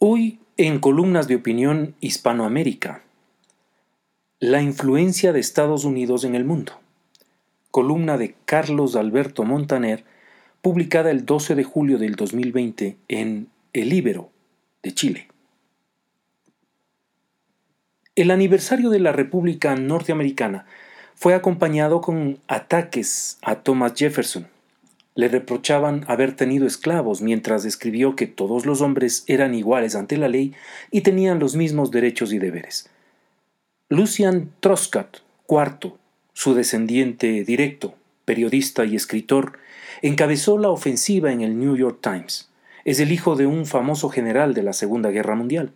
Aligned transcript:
Hoy 0.00 0.38
en 0.56 0.78
columnas 0.78 1.26
de 1.26 1.34
opinión 1.34 1.96
Hispanoamérica, 1.98 3.02
la 4.38 4.62
influencia 4.62 5.32
de 5.32 5.40
Estados 5.40 5.84
Unidos 5.84 6.22
en 6.22 6.36
el 6.36 6.44
mundo. 6.44 6.74
Columna 7.72 8.16
de 8.16 8.36
Carlos 8.44 8.94
Alberto 8.94 9.42
Montaner, 9.42 10.04
publicada 10.62 11.10
el 11.10 11.26
12 11.26 11.56
de 11.56 11.64
julio 11.64 11.98
del 11.98 12.14
2020 12.14 12.96
en 13.08 13.48
El 13.72 13.92
Ibero 13.92 14.30
de 14.84 14.94
Chile. 14.94 15.26
El 18.14 18.30
aniversario 18.30 18.90
de 18.90 19.00
la 19.00 19.10
República 19.10 19.74
Norteamericana 19.74 20.64
fue 21.16 21.34
acompañado 21.34 22.00
con 22.02 22.38
ataques 22.46 23.38
a 23.42 23.56
Thomas 23.56 23.94
Jefferson, 23.96 24.46
le 25.18 25.26
reprochaban 25.26 26.04
haber 26.06 26.36
tenido 26.36 26.64
esclavos 26.64 27.22
mientras 27.22 27.64
escribió 27.64 28.14
que 28.14 28.28
todos 28.28 28.66
los 28.66 28.80
hombres 28.82 29.24
eran 29.26 29.52
iguales 29.52 29.96
ante 29.96 30.16
la 30.16 30.28
ley 30.28 30.54
y 30.92 31.00
tenían 31.00 31.40
los 31.40 31.56
mismos 31.56 31.90
derechos 31.90 32.32
y 32.32 32.38
deberes. 32.38 32.88
Lucian 33.88 34.52
Truscott, 34.60 35.24
cuarto, 35.44 35.98
su 36.34 36.54
descendiente 36.54 37.42
directo, 37.42 37.96
periodista 38.24 38.84
y 38.84 38.94
escritor, 38.94 39.58
encabezó 40.02 40.56
la 40.56 40.68
ofensiva 40.68 41.32
en 41.32 41.40
el 41.40 41.58
New 41.58 41.74
York 41.74 41.98
Times. 42.00 42.48
Es 42.84 43.00
el 43.00 43.10
hijo 43.10 43.34
de 43.34 43.46
un 43.46 43.66
famoso 43.66 44.10
general 44.10 44.54
de 44.54 44.62
la 44.62 44.72
Segunda 44.72 45.10
Guerra 45.10 45.34
Mundial. 45.34 45.72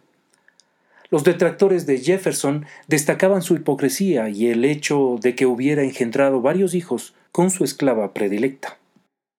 Los 1.10 1.24
detractores 1.24 1.84
de 1.84 1.98
Jefferson 1.98 2.64
destacaban 2.86 3.42
su 3.42 3.56
hipocresía 3.56 4.28
y 4.28 4.46
el 4.46 4.64
hecho 4.64 5.18
de 5.20 5.34
que 5.34 5.46
hubiera 5.46 5.82
engendrado 5.82 6.40
varios 6.40 6.76
hijos 6.76 7.12
con 7.32 7.50
su 7.50 7.64
esclava 7.64 8.14
predilecta. 8.14 8.78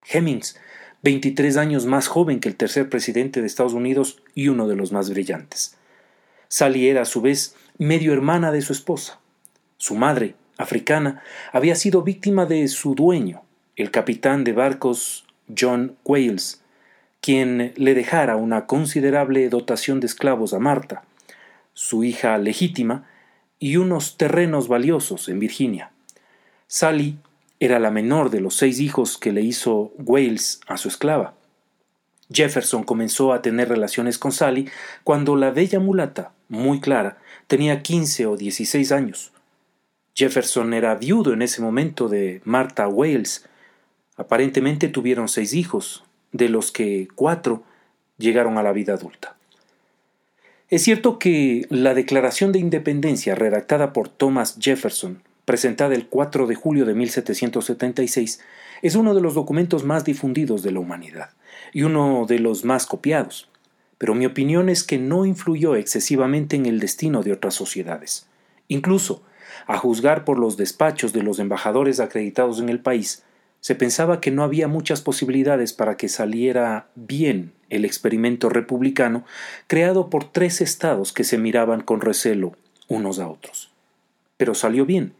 Hemmings, 0.05 0.57
23 1.03 1.57
años 1.57 1.85
más 1.85 2.07
joven 2.07 2.39
que 2.39 2.49
el 2.49 2.55
tercer 2.55 2.89
presidente 2.89 3.41
de 3.41 3.47
Estados 3.47 3.73
Unidos 3.73 4.21
y 4.35 4.47
uno 4.47 4.67
de 4.67 4.75
los 4.75 4.91
más 4.91 5.09
brillantes. 5.09 5.75
Sally 6.47 6.87
era 6.87 7.01
a 7.01 7.05
su 7.05 7.21
vez 7.21 7.55
medio 7.77 8.13
hermana 8.13 8.51
de 8.51 8.61
su 8.61 8.73
esposa. 8.73 9.19
Su 9.77 9.95
madre, 9.95 10.35
africana, 10.57 11.21
había 11.51 11.75
sido 11.75 12.03
víctima 12.03 12.45
de 12.45 12.67
su 12.67 12.95
dueño, 12.95 13.43
el 13.75 13.91
capitán 13.91 14.43
de 14.43 14.53
barcos 14.53 15.25
John 15.57 15.97
Wales, 16.05 16.61
quien 17.21 17.73
le 17.75 17.95
dejara 17.95 18.35
una 18.35 18.65
considerable 18.65 19.49
dotación 19.49 19.99
de 19.99 20.07
esclavos 20.07 20.53
a 20.53 20.59
Marta, 20.59 21.03
su 21.73 22.03
hija 22.03 22.37
legítima, 22.37 23.07
y 23.59 23.77
unos 23.77 24.17
terrenos 24.17 24.67
valiosos 24.67 25.29
en 25.29 25.39
Virginia. 25.39 25.91
Sally 26.67 27.17
era 27.63 27.79
la 27.79 27.91
menor 27.91 28.29
de 28.29 28.41
los 28.41 28.55
seis 28.55 28.81
hijos 28.81 29.17
que 29.17 29.31
le 29.31 29.41
hizo 29.41 29.93
Wales 29.97 30.59
a 30.67 30.75
su 30.75 30.89
esclava. 30.89 31.33
Jefferson 32.29 32.83
comenzó 32.83 33.31
a 33.31 33.41
tener 33.41 33.69
relaciones 33.69 34.17
con 34.17 34.33
Sally 34.33 34.69
cuando 35.03 35.35
la 35.35 35.51
bella 35.51 35.79
mulata, 35.79 36.33
muy 36.49 36.81
clara, 36.81 37.17
tenía 37.47 37.81
quince 37.81 38.25
o 38.25 38.35
dieciséis 38.35 38.91
años. 38.91 39.31
Jefferson 40.13 40.73
era 40.73 40.95
viudo 40.95 41.31
en 41.31 41.41
ese 41.41 41.61
momento 41.61 42.09
de 42.09 42.41
Martha 42.43 42.87
Wales. 42.87 43.47
Aparentemente 44.17 44.89
tuvieron 44.89 45.29
seis 45.29 45.53
hijos, 45.53 46.03
de 46.33 46.49
los 46.49 46.71
que 46.71 47.07
cuatro 47.15 47.63
llegaron 48.17 48.57
a 48.57 48.63
la 48.63 48.73
vida 48.73 48.93
adulta. 48.93 49.37
Es 50.69 50.83
cierto 50.83 51.19
que 51.19 51.65
la 51.69 51.93
Declaración 51.93 52.51
de 52.51 52.59
Independencia 52.59 53.35
redactada 53.35 53.93
por 53.93 54.09
Thomas 54.09 54.57
Jefferson 54.59 55.21
presentada 55.45 55.95
el 55.95 56.07
4 56.07 56.47
de 56.47 56.55
julio 56.55 56.85
de 56.85 56.93
1776, 56.93 58.39
es 58.81 58.95
uno 58.95 59.13
de 59.13 59.21
los 59.21 59.33
documentos 59.33 59.83
más 59.83 60.03
difundidos 60.03 60.63
de 60.63 60.71
la 60.71 60.79
humanidad 60.79 61.29
y 61.71 61.83
uno 61.83 62.25
de 62.27 62.39
los 62.39 62.65
más 62.65 62.85
copiados, 62.85 63.49
pero 63.97 64.15
mi 64.15 64.25
opinión 64.25 64.69
es 64.69 64.83
que 64.83 64.97
no 64.97 65.25
influyó 65.25 65.75
excesivamente 65.75 66.55
en 66.55 66.65
el 66.65 66.79
destino 66.79 67.23
de 67.23 67.31
otras 67.31 67.53
sociedades. 67.53 68.27
Incluso, 68.67 69.23
a 69.67 69.77
juzgar 69.77 70.25
por 70.25 70.39
los 70.39 70.57
despachos 70.57 71.13
de 71.13 71.23
los 71.23 71.39
embajadores 71.39 71.99
acreditados 71.99 72.59
en 72.59 72.69
el 72.69 72.79
país, 72.79 73.23
se 73.61 73.75
pensaba 73.75 74.19
que 74.19 74.29
no 74.29 74.43
había 74.43 74.67
muchas 74.67 75.01
posibilidades 75.01 75.71
para 75.71 75.95
que 75.95 76.09
saliera 76.09 76.87
bien 76.95 77.53
el 77.69 77.85
experimento 77.85 78.49
republicano 78.49 79.23
creado 79.67 80.09
por 80.09 80.29
tres 80.29 80.59
estados 80.59 81.13
que 81.13 81.23
se 81.23 81.37
miraban 81.37 81.79
con 81.79 82.01
recelo 82.01 82.57
unos 82.89 83.19
a 83.19 83.29
otros. 83.29 83.71
Pero 84.35 84.53
salió 84.53 84.85
bien, 84.85 85.13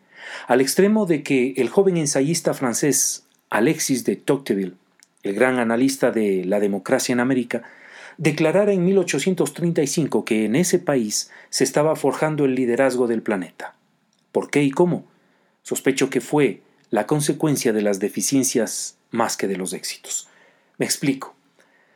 al 0.48 0.62
extremo 0.62 1.06
de 1.06 1.24
que 1.24 1.54
el 1.58 1.70
joven 1.70 1.98
ensayista 1.98 2.54
francés 2.54 3.26
Alexis 3.50 4.04
de 4.04 4.16
Tocqueville, 4.16 4.76
el 5.24 5.34
gran 5.36 5.60
analista 5.60 6.12
de 6.12 6.44
la 6.46 6.60
democracia 6.60 7.14
en 7.14 7.20
América, 7.20 7.64
declarara 8.18 8.74
en 8.74 8.86
1835 8.86 10.26
que 10.26 10.46
en 10.46 10.56
ese 10.56 10.80
país 10.80 11.32
se 11.50 11.64
estaba 11.64 11.96
forjando 11.96 12.46
el 12.46 12.56
liderazgo 12.56 13.08
del 13.08 13.22
planeta. 13.22 13.76
¿Por 14.32 14.50
qué 14.50 14.64
y 14.64 14.72
cómo? 14.72 15.06
Sospecho 15.62 16.10
que 16.10 16.22
fue 16.22 16.62
la 16.90 17.08
consecuencia 17.08 17.74
de 17.74 17.82
las 17.82 18.00
deficiencias 18.00 18.98
más 19.12 19.38
que 19.38 19.48
de 19.48 19.58
los 19.58 19.74
éxitos. 19.74 20.28
Me 20.78 20.86
explico. 20.86 21.36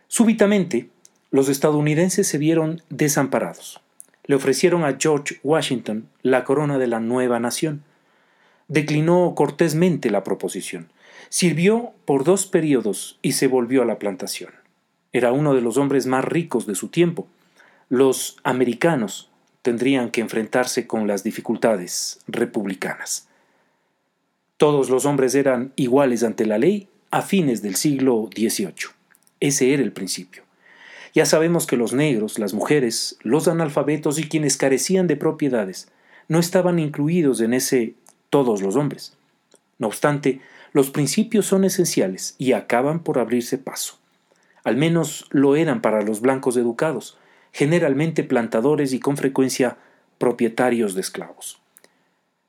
Súbitamente, 0.07 0.89
los 1.31 1.49
estadounidenses 1.49 2.27
se 2.27 2.37
vieron 2.37 2.81
desamparados. 2.89 3.81
Le 4.25 4.35
ofrecieron 4.35 4.83
a 4.83 4.97
George 4.99 5.39
Washington 5.43 6.07
la 6.21 6.43
corona 6.43 6.77
de 6.77 6.87
la 6.87 6.99
nueva 6.99 7.39
nación 7.39 7.83
declinó 8.67 9.33
cortésmente 9.35 10.09
la 10.09 10.23
proposición. 10.23 10.89
Sirvió 11.29 11.93
por 12.05 12.23
dos 12.23 12.45
periodos 12.47 13.19
y 13.21 13.33
se 13.33 13.47
volvió 13.47 13.81
a 13.81 13.85
la 13.85 13.99
plantación. 13.99 14.51
Era 15.13 15.31
uno 15.31 15.53
de 15.53 15.61
los 15.61 15.77
hombres 15.77 16.05
más 16.05 16.23
ricos 16.23 16.67
de 16.67 16.75
su 16.75 16.89
tiempo. 16.89 17.27
Los 17.89 18.37
americanos 18.43 19.29
tendrían 19.61 20.11
que 20.11 20.21
enfrentarse 20.21 20.87
con 20.87 21.07
las 21.07 21.23
dificultades 21.23 22.19
republicanas. 22.27 23.27
Todos 24.57 24.89
los 24.89 25.05
hombres 25.05 25.35
eran 25.35 25.73
iguales 25.75 26.23
ante 26.23 26.45
la 26.45 26.57
ley 26.57 26.87
a 27.11 27.21
fines 27.21 27.61
del 27.61 27.75
siglo 27.75 28.29
XVIII. 28.35 28.91
Ese 29.39 29.73
era 29.73 29.83
el 29.83 29.91
principio. 29.91 30.43
Ya 31.13 31.25
sabemos 31.25 31.67
que 31.67 31.77
los 31.77 31.93
negros, 31.93 32.39
las 32.39 32.53
mujeres, 32.53 33.17
los 33.21 33.47
analfabetos 33.47 34.19
y 34.19 34.27
quienes 34.27 34.57
carecían 34.57 35.07
de 35.07 35.15
propiedades 35.15 35.89
no 36.27 36.39
estaban 36.39 36.79
incluidos 36.79 37.41
en 37.41 37.53
ese 37.53 37.95
todos 38.29 38.61
los 38.61 38.75
hombres. 38.75 39.15
No 39.79 39.87
obstante, 39.87 40.41
los 40.73 40.89
principios 40.89 41.45
son 41.45 41.63
esenciales 41.63 42.35
y 42.37 42.53
acaban 42.53 42.99
por 42.99 43.19
abrirse 43.19 43.57
paso. 43.57 43.97
Al 44.63 44.75
menos 44.75 45.27
lo 45.29 45.55
eran 45.55 45.81
para 45.81 46.01
los 46.01 46.21
blancos 46.21 46.57
educados, 46.57 47.17
generalmente 47.51 48.23
plantadores 48.23 48.93
y 48.93 48.99
con 48.99 49.17
frecuencia 49.17 49.77
propietarios 50.17 50.93
de 50.93 51.01
esclavos. 51.01 51.59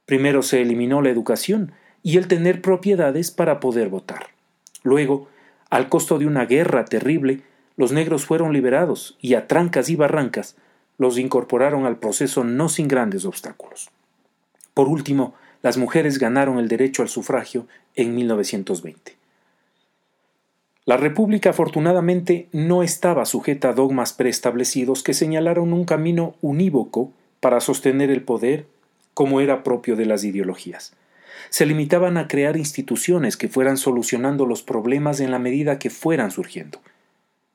Primero 0.07 0.43
se 0.43 0.63
eliminó 0.63 1.03
la 1.03 1.11
educación 1.11 1.73
y 2.03 2.17
el 2.17 2.29
tener 2.29 2.63
propiedades 2.63 3.31
para 3.31 3.61
poder 3.61 3.89
votar. 3.89 4.29
Luego, 4.83 5.29
al 5.71 5.89
costo 5.89 6.19
de 6.19 6.27
una 6.27 6.47
guerra 6.47 6.87
terrible, 6.87 7.43
los 7.77 7.93
negros 7.93 8.25
fueron 8.25 8.53
liberados 8.53 9.17
y 9.21 9.35
a 9.35 9.47
trancas 9.47 9.89
y 9.91 9.97
barrancas 9.97 10.57
los 10.97 11.19
incorporaron 11.19 11.87
al 11.87 11.99
proceso 11.99 12.43
no 12.43 12.69
sin 12.69 12.89
grandes 12.89 13.25
obstáculos. 13.25 13.91
Por 14.75 14.89
último, 14.89 15.35
las 15.63 15.77
mujeres 15.77 16.19
ganaron 16.19 16.59
el 16.59 16.69
derecho 16.69 17.03
al 17.03 17.09
sufragio 17.09 17.67
en 17.95 18.15
1920. 18.15 19.17
La 20.85 20.97
República 20.97 21.51
afortunadamente 21.51 22.49
no 22.53 22.83
estaba 22.83 23.27
sujeta 23.27 23.71
a 23.71 23.73
dogmas 23.75 24.15
preestablecidos 24.15 25.03
que 25.03 25.13
señalaron 25.13 25.73
un 25.73 25.85
camino 25.85 26.35
unívoco 26.41 27.13
para 27.41 27.61
sostener 27.61 28.11
el 28.11 28.23
poder 28.23 28.67
como 29.13 29.41
era 29.41 29.63
propio 29.63 29.97
de 29.97 30.07
las 30.07 30.25
ideologías. 30.25 30.95
Se 31.51 31.67
limitaban 31.67 32.17
a 32.17 32.29
crear 32.29 32.57
instituciones 32.57 33.37
que 33.37 33.49
fueran 33.49 33.77
solucionando 33.77 34.47
los 34.47 34.63
problemas 34.63 35.21
en 35.21 35.31
la 35.31 35.39
medida 35.39 35.79
que 35.79 35.91
fueran 35.91 36.31
surgiendo. 36.31 36.81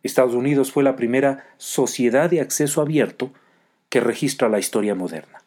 Estados 0.03 0.33
Unidos 0.33 0.71
fue 0.71 0.83
la 0.83 0.95
primera 0.95 1.45
sociedad 1.57 2.29
de 2.29 2.41
acceso 2.41 2.81
abierto 2.81 3.31
que 3.89 3.99
registra 3.99 4.49
la 4.49 4.59
historia 4.59 4.95
moderna. 4.95 5.42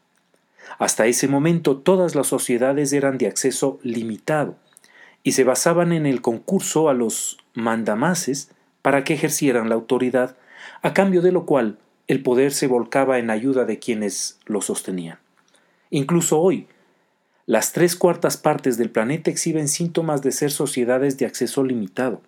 Hasta 0.79 1.07
ese 1.07 1.29
momento 1.29 1.77
todas 1.77 2.15
las 2.15 2.27
sociedades 2.27 2.93
eran 2.93 3.19
de 3.19 3.27
acceso 3.27 3.79
limitado 3.83 4.57
y 5.23 5.33
se 5.33 5.45
basaban 5.45 5.93
en 5.93 6.07
el 6.07 6.21
concurso 6.23 6.89
a 6.89 6.95
los 6.95 7.39
mandamases 7.55 8.51
para 8.83 9.03
que 9.03 9.15
ejercieran 9.15 9.69
la 9.69 9.75
autoridad, 9.75 10.37
a 10.83 10.95
cambio 10.95 11.23
de 11.23 11.33
lo 11.33 11.47
cual 11.47 11.79
el 12.07 12.23
poder 12.23 12.53
se 12.53 12.69
volcaba 12.69 13.19
en 13.19 13.31
ayuda 13.31 13.65
de 13.65 13.79
quienes 13.79 14.39
lo 14.47 14.61
sostenían. 14.61 15.19
Incluso 15.91 16.41
hoy, 16.41 16.69
las 17.47 17.73
tres 17.73 17.97
cuartas 17.97 18.37
partes 18.37 18.77
del 18.77 18.91
planeta 18.91 19.31
exhiben 19.31 19.69
síntomas 19.69 20.23
de 20.23 20.33
ser 20.33 20.51
sociedades 20.51 21.19
de 21.19 21.27
acceso 21.27 21.65
limitado, 21.65 22.23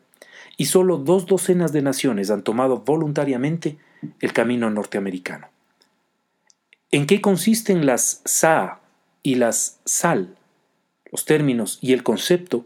y 0.57 0.67
solo 0.67 0.97
dos 0.97 1.27
docenas 1.27 1.73
de 1.73 1.83
naciones 1.83 2.31
han 2.31 2.43
tomado 2.43 2.79
voluntariamente 2.81 3.79
el 4.21 4.33
camino 4.33 4.71
norteamericano. 4.71 5.49
¿En 6.91 7.07
qué 7.07 7.21
consisten 7.21 7.85
las 7.85 8.23
SA 8.25 8.81
y 9.23 9.35
las 9.35 9.79
SAL? 9.85 10.37
Los 11.13 11.27
términos 11.27 11.79
y 11.83 11.93
el 11.93 12.03
concepto 12.03 12.65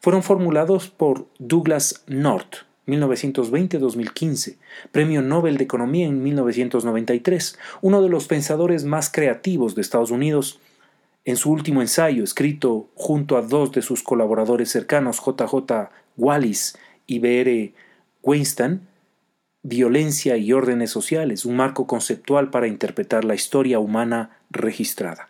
fueron 0.00 0.24
formulados 0.24 0.88
por 0.88 1.28
Douglas 1.38 2.02
North 2.08 2.66
1920-2015, 2.88 4.56
Premio 4.90 5.22
Nobel 5.22 5.56
de 5.56 5.62
Economía 5.62 6.08
en 6.08 6.20
1993, 6.20 7.60
uno 7.80 8.02
de 8.02 8.08
los 8.08 8.26
pensadores 8.26 8.84
más 8.84 9.08
creativos 9.08 9.76
de 9.76 9.82
Estados 9.82 10.10
Unidos, 10.10 10.58
en 11.24 11.36
su 11.36 11.52
último 11.52 11.80
ensayo, 11.80 12.24
escrito 12.24 12.88
junto 12.96 13.36
a 13.36 13.42
dos 13.42 13.70
de 13.70 13.82
sus 13.82 14.02
colaboradores 14.02 14.68
cercanos, 14.68 15.20
JJ 15.24 15.90
Wallis 16.16 16.76
y 17.06 17.20
B.R. 17.20 17.72
Weinstein, 18.22 18.88
Violencia 19.62 20.38
y 20.38 20.54
órdenes 20.54 20.90
sociales, 20.90 21.44
un 21.44 21.56
marco 21.56 21.86
conceptual 21.86 22.48
para 22.48 22.66
interpretar 22.66 23.26
la 23.26 23.34
historia 23.34 23.78
humana 23.78 24.38
registrada. 24.50 25.28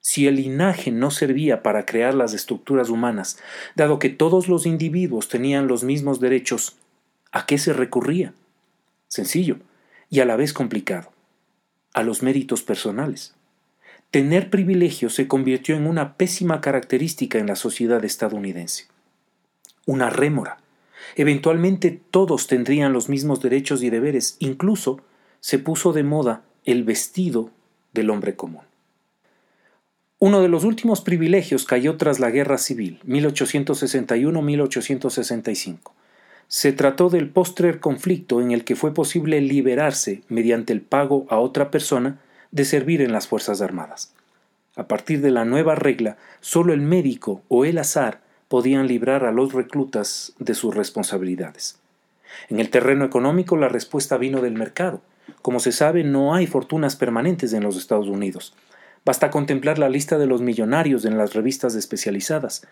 Si 0.00 0.28
el 0.28 0.36
linaje 0.36 0.92
no 0.92 1.10
servía 1.10 1.64
para 1.64 1.84
crear 1.84 2.14
las 2.14 2.32
estructuras 2.32 2.90
humanas, 2.90 3.36
dado 3.74 3.98
que 3.98 4.08
todos 4.08 4.46
los 4.46 4.66
individuos 4.66 5.28
tenían 5.28 5.66
los 5.66 5.82
mismos 5.82 6.20
derechos, 6.20 6.76
¿a 7.32 7.44
qué 7.44 7.58
se 7.58 7.72
recurría? 7.72 8.34
Sencillo 9.08 9.58
y 10.10 10.20
a 10.20 10.24
la 10.24 10.36
vez 10.36 10.52
complicado. 10.52 11.10
A 11.94 12.04
los 12.04 12.22
méritos 12.22 12.62
personales. 12.62 13.34
Tener 14.12 14.48
privilegios 14.48 15.14
se 15.14 15.26
convirtió 15.26 15.74
en 15.74 15.88
una 15.88 16.16
pésima 16.16 16.60
característica 16.60 17.38
en 17.38 17.48
la 17.48 17.56
sociedad 17.56 18.04
estadounidense. 18.04 18.86
Una 19.86 20.08
rémora 20.08 20.58
Eventualmente 21.16 22.00
todos 22.10 22.46
tendrían 22.46 22.92
los 22.92 23.08
mismos 23.08 23.40
derechos 23.40 23.82
y 23.82 23.90
deberes, 23.90 24.36
incluso 24.38 25.00
se 25.40 25.58
puso 25.58 25.92
de 25.92 26.02
moda 26.02 26.42
el 26.64 26.84
vestido 26.84 27.50
del 27.92 28.10
hombre 28.10 28.36
común. 28.36 28.62
Uno 30.20 30.42
de 30.42 30.48
los 30.48 30.64
últimos 30.64 31.00
privilegios 31.00 31.64
cayó 31.64 31.96
tras 31.96 32.18
la 32.18 32.30
Guerra 32.30 32.58
Civil, 32.58 32.98
1861-1865. 33.06 35.92
Se 36.48 36.72
trató 36.72 37.08
del 37.08 37.28
postrer 37.28 37.78
conflicto 37.78 38.40
en 38.40 38.50
el 38.50 38.64
que 38.64 38.74
fue 38.74 38.92
posible 38.92 39.40
liberarse, 39.40 40.22
mediante 40.28 40.72
el 40.72 40.80
pago 40.80 41.24
a 41.28 41.38
otra 41.38 41.70
persona, 41.70 42.18
de 42.50 42.64
servir 42.64 43.00
en 43.00 43.12
las 43.12 43.28
Fuerzas 43.28 43.60
Armadas. 43.60 44.12
A 44.74 44.88
partir 44.88 45.20
de 45.20 45.30
la 45.30 45.44
nueva 45.44 45.76
regla, 45.76 46.16
solo 46.40 46.72
el 46.72 46.80
médico 46.80 47.42
o 47.48 47.64
el 47.64 47.78
azar 47.78 48.20
podían 48.48 48.86
librar 48.86 49.24
a 49.24 49.32
los 49.32 49.52
reclutas 49.52 50.32
de 50.38 50.54
sus 50.54 50.74
responsabilidades. 50.74 51.78
En 52.48 52.60
el 52.60 52.70
terreno 52.70 53.04
económico 53.04 53.56
la 53.56 53.68
respuesta 53.68 54.16
vino 54.16 54.40
del 54.40 54.54
mercado. 54.54 55.00
Como 55.42 55.60
se 55.60 55.72
sabe, 55.72 56.04
no 56.04 56.34
hay 56.34 56.46
fortunas 56.46 56.96
permanentes 56.96 57.52
en 57.52 57.62
los 57.62 57.76
Estados 57.76 58.08
Unidos. 58.08 58.54
Basta 59.04 59.30
contemplar 59.30 59.78
la 59.78 59.88
lista 59.88 60.18
de 60.18 60.26
los 60.26 60.40
millonarios 60.40 61.04
en 61.04 61.18
las 61.18 61.34
revistas 61.34 61.74
especializadas. 61.74 62.66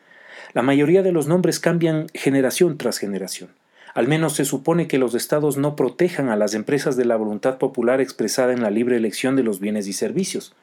La 0.52 0.62
mayoría 0.62 1.02
de 1.02 1.12
los 1.12 1.26
nombres 1.26 1.60
cambian 1.60 2.06
generación 2.14 2.78
tras 2.78 2.98
generación. 2.98 3.50
Al 3.94 4.08
menos 4.08 4.34
se 4.34 4.44
supone 4.44 4.88
que 4.88 4.98
los 4.98 5.14
estados 5.14 5.56
no 5.56 5.76
protejan 5.76 6.28
a 6.28 6.36
las 6.36 6.52
empresas 6.54 6.96
de 6.96 7.06
la 7.06 7.16
voluntad 7.16 7.56
popular 7.56 8.00
expresada 8.00 8.52
en 8.52 8.60
la 8.60 8.70
libre 8.70 8.96
elección 8.96 9.36
de 9.36 9.42
los 9.42 9.60
bienes 9.60 9.86
y 9.86 9.94
servicios. 9.94 10.54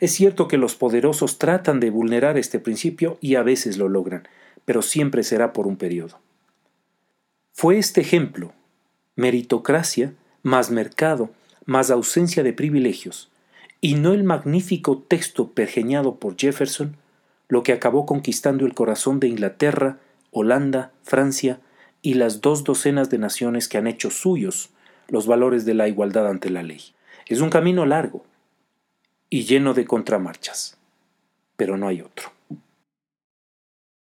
Es 0.00 0.12
cierto 0.12 0.46
que 0.46 0.56
los 0.56 0.76
poderosos 0.76 1.38
tratan 1.38 1.80
de 1.80 1.90
vulnerar 1.90 2.38
este 2.38 2.58
principio 2.60 3.18
y 3.20 3.34
a 3.34 3.42
veces 3.42 3.76
lo 3.76 3.88
logran, 3.88 4.28
pero 4.66 4.82
siempre 4.82 5.22
será 5.22 5.54
por 5.54 5.66
un 5.66 5.76
periodo. 5.76 6.20
Fue 7.54 7.78
este 7.78 8.02
ejemplo, 8.02 8.52
meritocracia 9.14 10.12
más 10.42 10.70
mercado 10.70 11.30
más 11.66 11.90
ausencia 11.90 12.42
de 12.44 12.52
privilegios, 12.52 13.28
y 13.80 13.96
no 13.96 14.14
el 14.14 14.24
magnífico 14.24 14.98
texto 14.98 15.50
pergeñado 15.50 16.16
por 16.16 16.36
Jefferson, 16.36 16.96
lo 17.48 17.62
que 17.62 17.72
acabó 17.72 18.06
conquistando 18.06 18.64
el 18.64 18.74
corazón 18.74 19.20
de 19.20 19.28
Inglaterra, 19.28 19.98
Holanda, 20.30 20.92
Francia 21.02 21.60
y 22.02 22.14
las 22.14 22.40
dos 22.40 22.64
docenas 22.64 23.10
de 23.10 23.18
naciones 23.18 23.68
que 23.68 23.78
han 23.78 23.86
hecho 23.86 24.10
suyos 24.10 24.70
los 25.08 25.26
valores 25.26 25.64
de 25.64 25.74
la 25.74 25.88
igualdad 25.88 26.28
ante 26.28 26.50
la 26.50 26.62
ley. 26.62 26.80
Es 27.26 27.40
un 27.40 27.50
camino 27.50 27.84
largo 27.84 28.24
y 29.28 29.44
lleno 29.44 29.74
de 29.74 29.84
contramarchas, 29.84 30.78
pero 31.56 31.76
no 31.76 31.88
hay 31.88 32.00
otro. 32.00 32.35